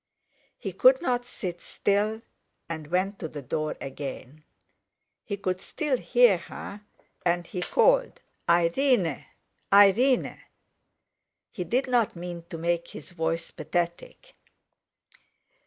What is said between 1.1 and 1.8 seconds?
sit